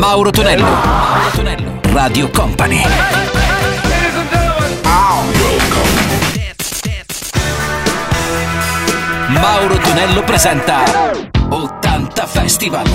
[0.00, 0.64] Mauro Tonello.
[0.64, 1.80] Mauro Tonello.
[1.92, 2.82] Radio Company.
[9.28, 10.84] Mauro Tonello presenta
[11.50, 12.86] 80 Festival.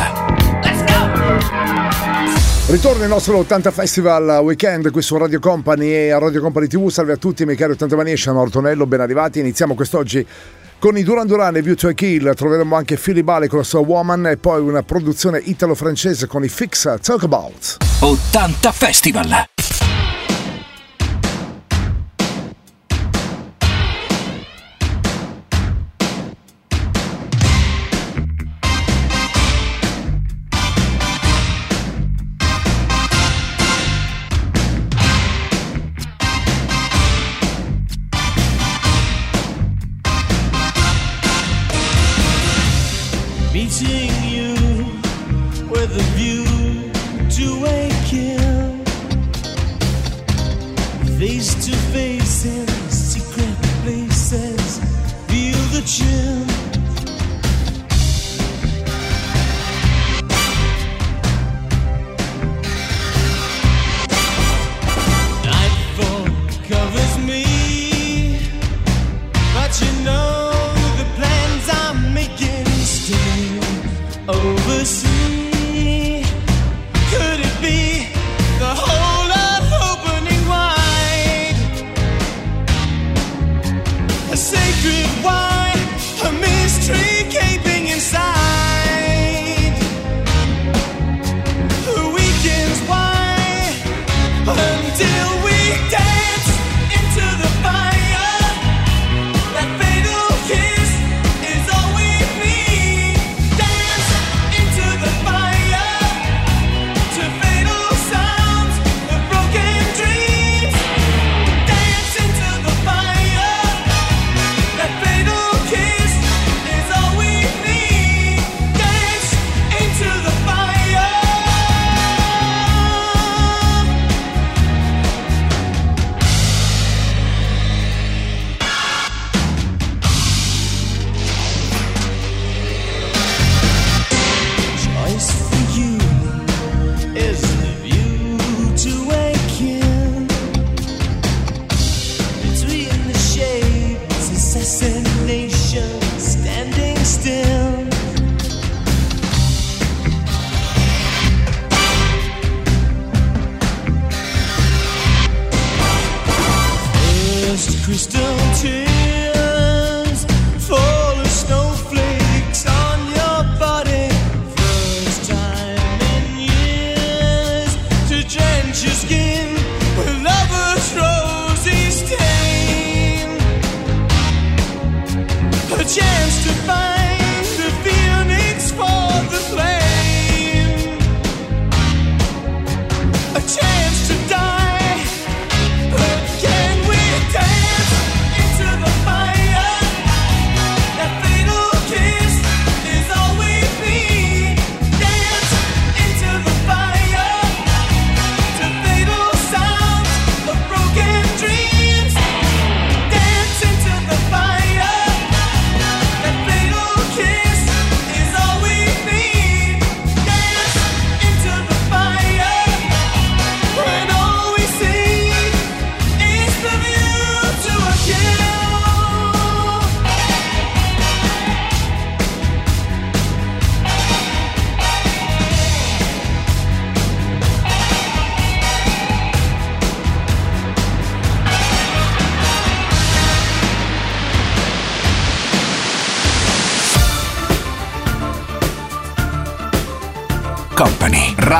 [0.63, 2.74] Let's go!
[2.74, 6.90] Ritorno al nostro 80 Festival Weekend qui su Radio Company e a Radio Company TV.
[6.90, 9.37] Salve a tutti, miei cari 80 Maniescia, Mauro Tonello, ben arrivati.
[9.37, 10.26] Iniziamo quest'oggi
[10.79, 13.63] con i Duran Duran e View to a Kill troveremo anche Philly Bale con la
[13.63, 17.77] sua Woman e poi una produzione italo-francese con i Fix Talk About.
[18.02, 19.45] 80 Festival!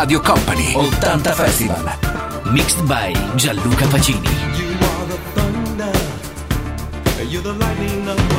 [0.06, 2.54] Radio Company 80 Festival.
[2.54, 4.30] Mixed by Gianluca Pacini.
[4.54, 5.94] You are the thunder.
[7.18, 8.35] Are you the lightning?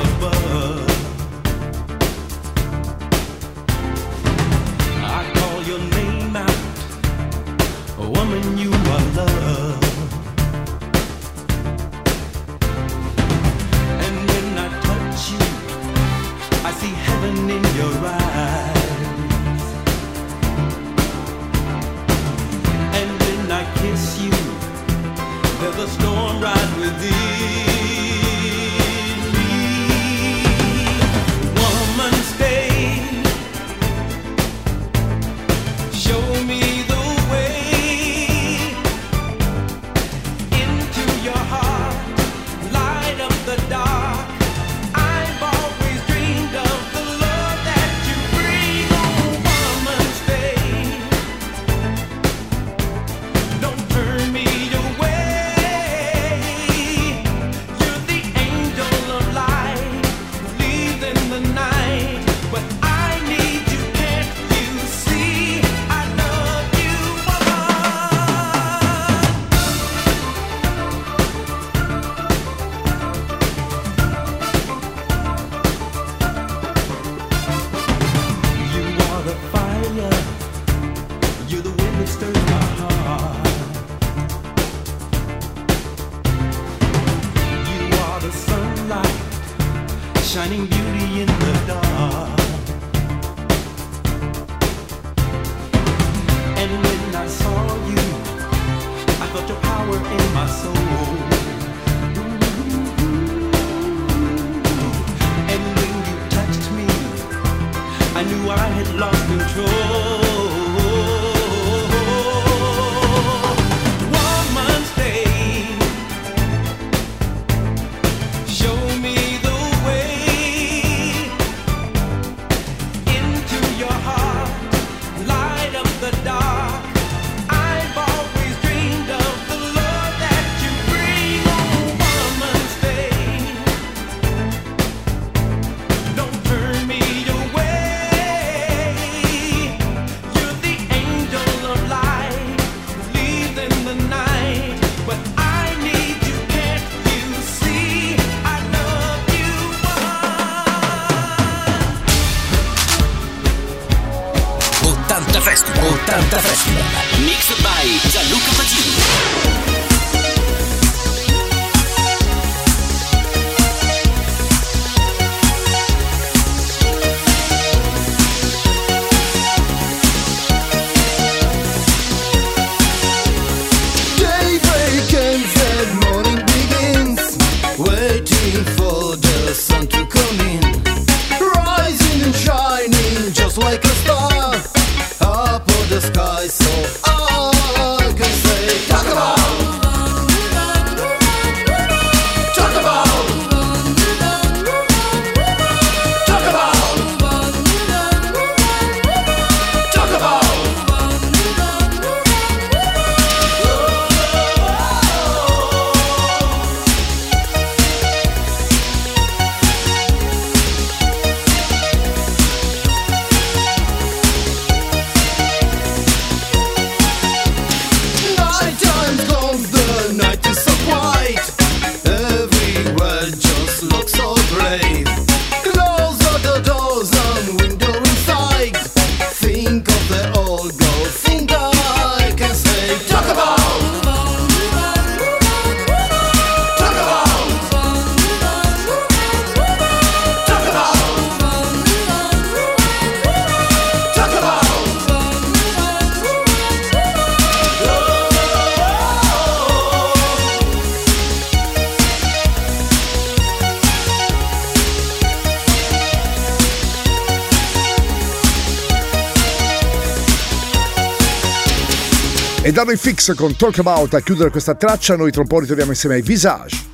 [262.66, 265.60] E danno i fix con Talk About a chiudere questa traccia, noi tra un po'
[265.60, 266.86] ritorniamo insieme ai Visage.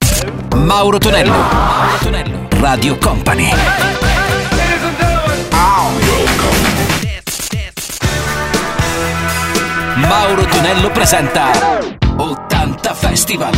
[0.55, 3.49] Mauro Tonello, Mauro Tonello, Radio Company.
[9.95, 11.51] Mauro Tonello presenta
[12.17, 13.57] 80 Festival.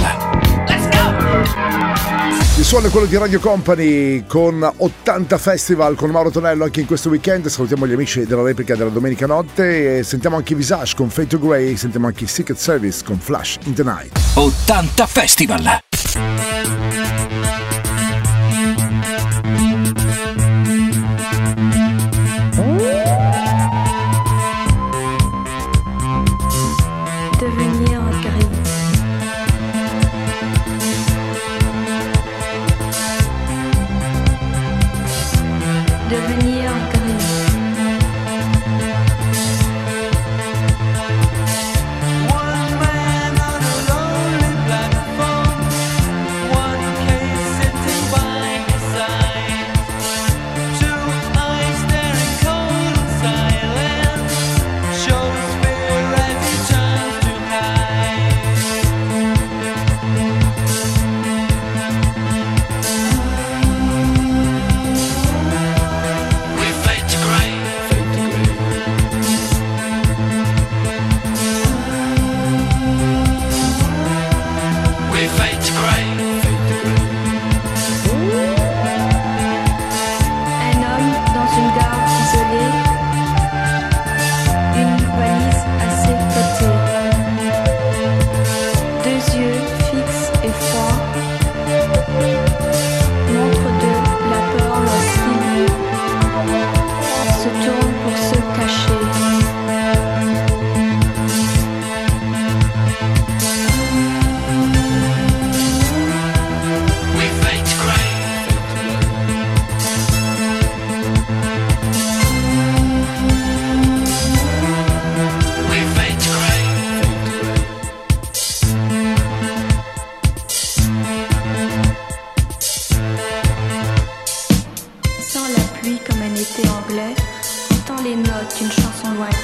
[0.68, 2.43] Let's go!
[2.56, 6.86] Il suono è quello di Radio Company con 80 Festival con Mauro Tonello anche in
[6.86, 7.48] questo weekend.
[7.48, 11.40] Salutiamo gli amici della replica della domenica notte e sentiamo anche Visage con Fate to
[11.40, 14.16] Grey, sentiamo anche Secret Service con Flash in the Night.
[14.34, 15.93] 80 Festival!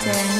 [0.09, 0.40] often.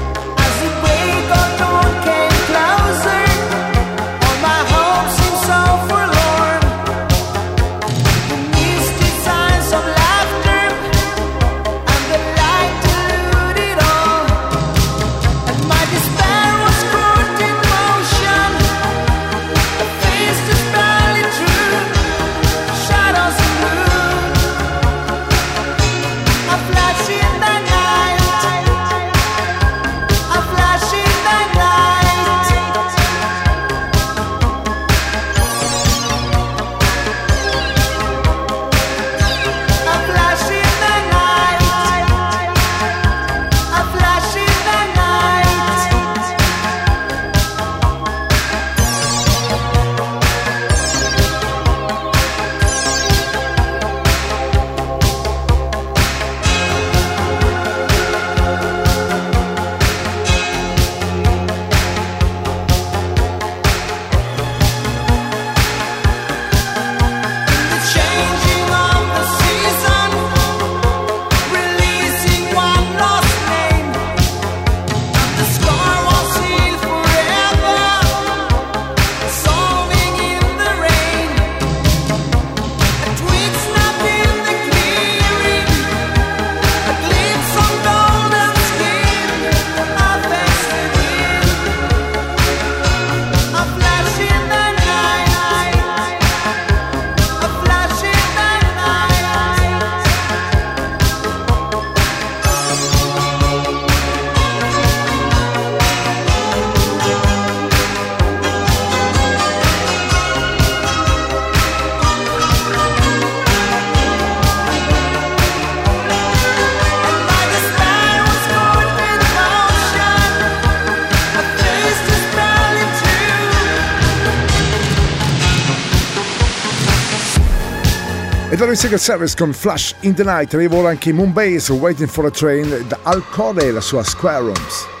[128.51, 132.25] E da lui Secret Service con Flash in the Night arrivò anche Moonbase Waiting for
[132.25, 135.00] a Train da Alcore e la sua Square Rooms.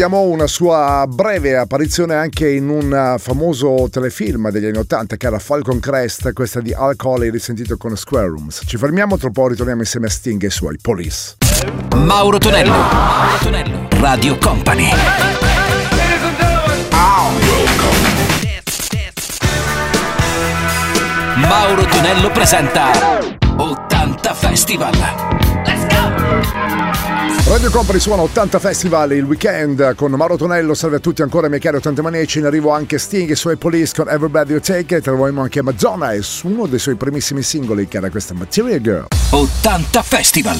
[0.00, 5.26] vediamo una sua breve apparizione anche in un eh, famoso telefilm degli anni Ottanta che
[5.26, 8.62] era Falcon Crest, questa di Alcohol e risentito con Square Rooms.
[8.64, 11.36] Ci fermiamo tra un po', ritorniamo insieme a Sting e i suoi Police.
[11.96, 14.88] Mauro Tonello, Mauro Tonello, Radio Company.
[21.36, 22.90] Mauro Tonello presenta
[23.54, 25.49] 80 Festival.
[27.50, 31.58] Radio Company suona 80 Festival il weekend con Mauro Tonello, salve a tutti ancora miei
[31.58, 35.02] cari 80 maniaci, in arrivo anche Sting e suoi Police con Everybody You Take It,
[35.02, 39.06] troviamo anche Madonna e su uno dei suoi primissimi singoli che era questa Material Girl.
[39.30, 40.58] 80 Festival!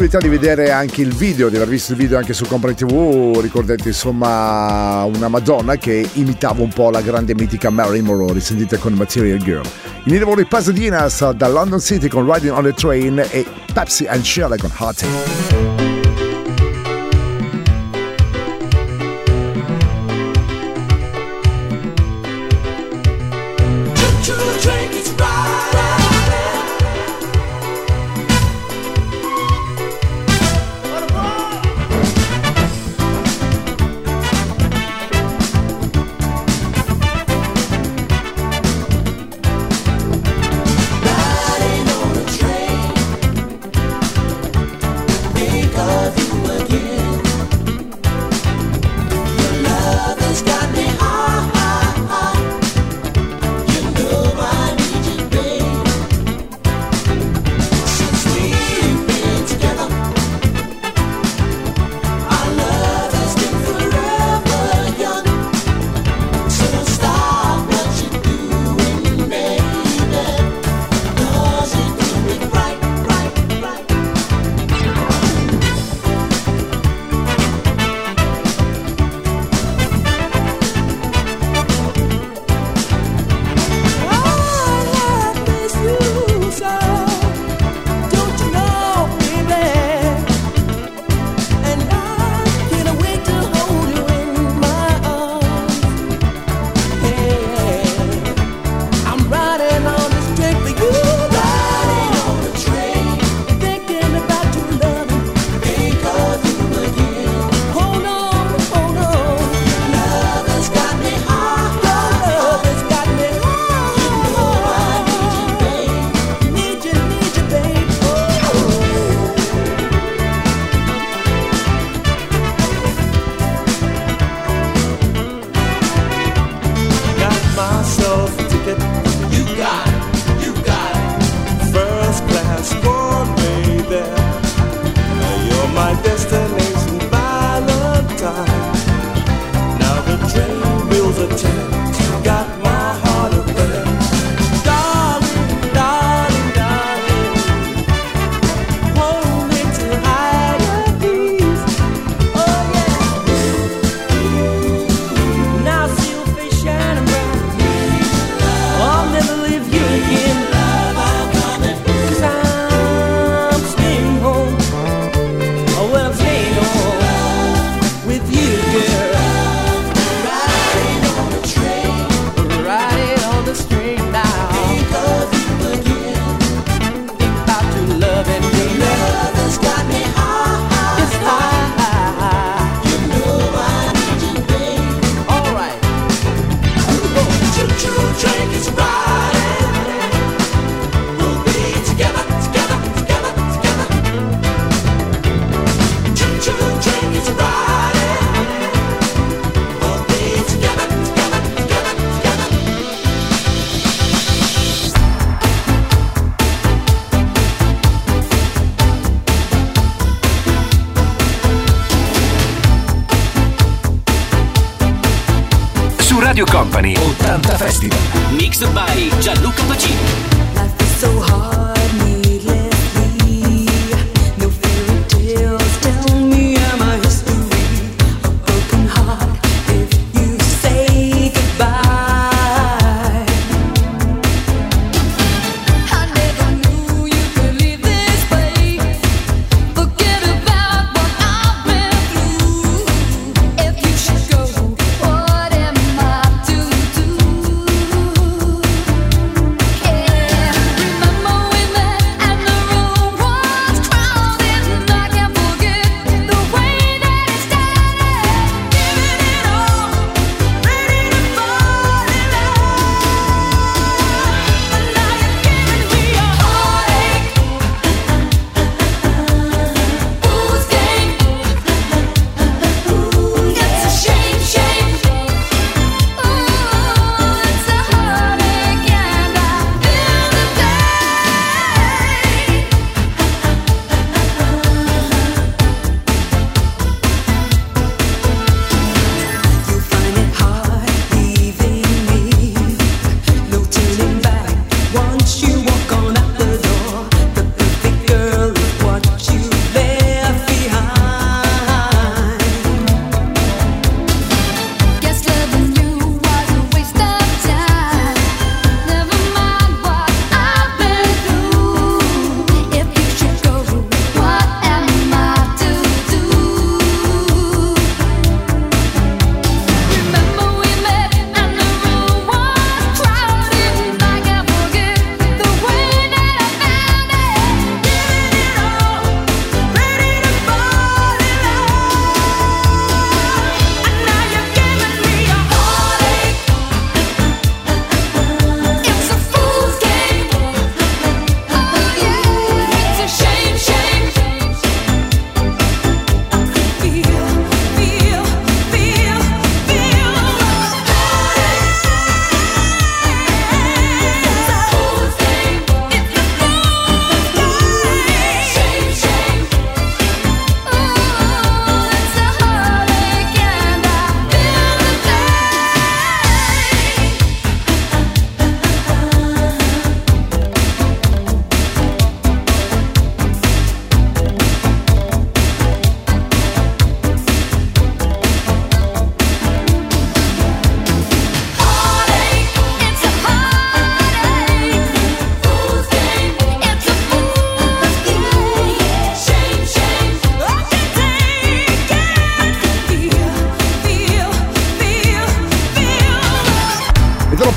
[0.00, 3.38] possibilità di vedere anche il video, di aver visto il video anche su Compra TV,
[3.42, 8.94] ricordate insomma una Madonna che imitava un po' la grande mitica Marilyn Monroe, risentita con
[8.94, 9.68] Material Girl.
[10.04, 14.22] In lavoro di Pasadena da London City con Riding on the Train e Pepsi and
[14.22, 15.99] Shirley con Heartache.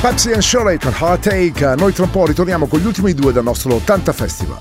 [0.04, 1.76] Pepsi and Shorek con Heartache.
[1.78, 4.58] Noi tra un po' ritorniamo con gli ultimi due del nostro 80 Festival.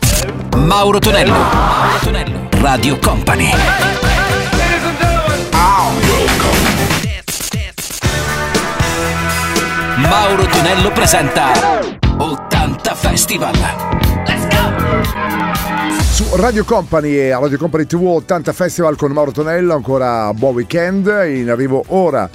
[0.57, 3.51] Mauro Tonello, Mauro Tonello, Radio Company.
[9.97, 11.51] Mauro Tonello presenta
[12.19, 13.53] 80 Festival.
[14.25, 16.03] Let's go!
[16.13, 21.07] Su Radio Company e Radio Company TV 80 Festival con Mauro Tonello, ancora buon weekend.
[21.27, 22.31] In arrivo ora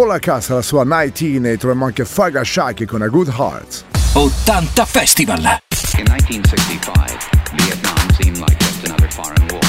[0.00, 3.84] Paula Cass la sua 19 e troviamo anche Faga Shaki con A Good Heart.
[4.14, 5.38] 80 Festival!
[5.98, 9.60] In 1965, Vietnam seemed like just another foreign war,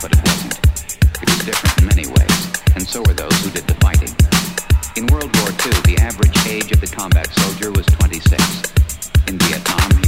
[0.00, 0.58] but it wasn't.
[1.22, 4.10] It was different in many ways, and so were those who did the fighting.
[4.96, 8.42] In World War II, the average age of the combat soldier was 26.
[9.28, 10.01] In Vietnam,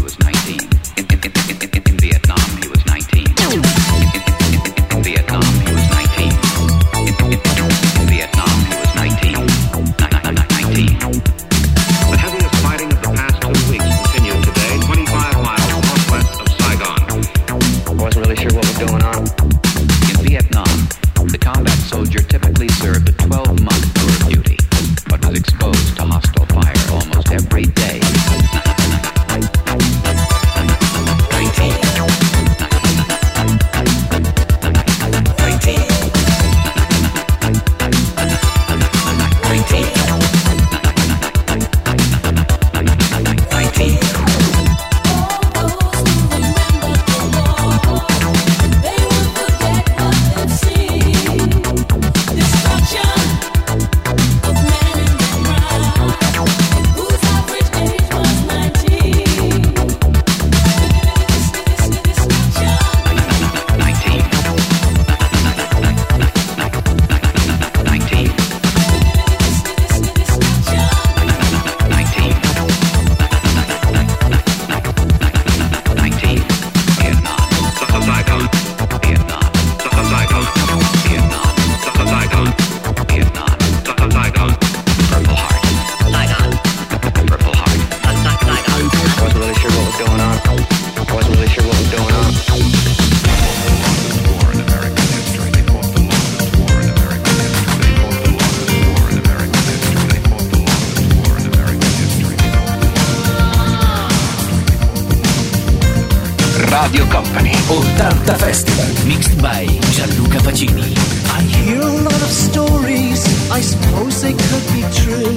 [114.25, 115.37] they could be true.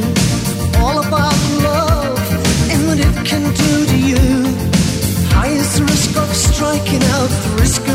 [0.79, 1.35] All about
[1.67, 2.17] love
[2.71, 4.23] and what it can do to you.
[5.35, 7.86] Highest risk of striking out, the risk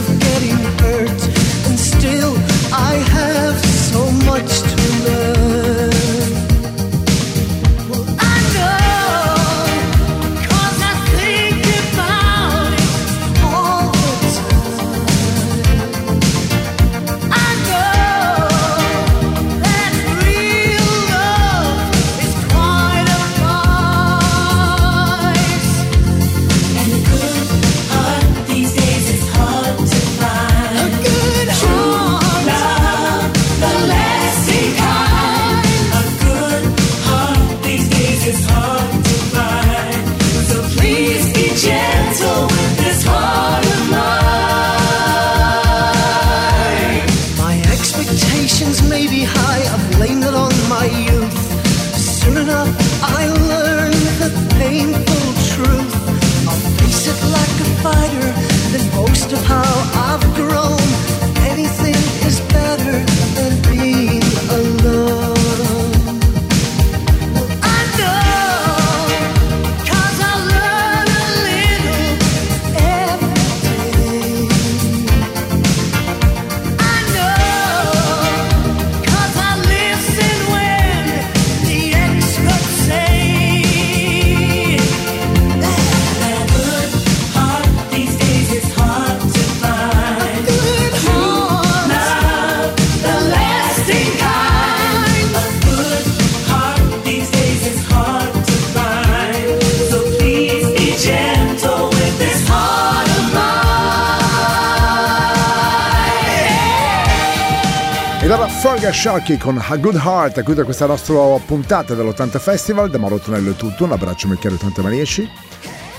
[109.02, 112.88] Sharkey con A Good Heart a chiudere questa nostra puntata dell'80 Festival.
[112.88, 115.28] Da Mauro Tonello è tutto, un abbraccio Michele 80 Maniesci.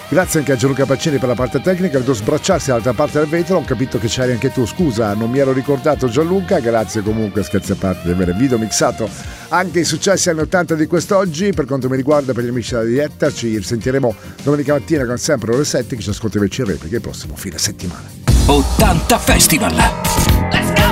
[0.07, 3.57] Grazie anche a Gianluca Pacini per la parte tecnica, vedo sbracciarsi dall'altra parte del vetro,
[3.57, 7.73] ho capito che c'eri anche tu, scusa non mi ero ricordato Gianluca, grazie comunque scherzi
[7.73, 9.09] a parte di avere video mixato
[9.49, 12.85] anche i successi anni 80 di quest'oggi, per quanto mi riguarda per gli amici della
[12.85, 17.01] diretta ci sentiremo domenica mattina con sempre ore 7 che ci ascolteremo in replica il
[17.01, 18.09] prossimo fine settimana.
[18.45, 20.82] 80 Festival Let's go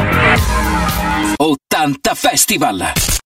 [1.42, 2.94] 80 Festival